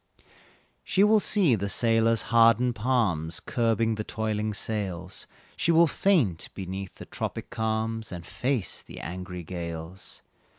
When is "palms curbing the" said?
2.73-4.03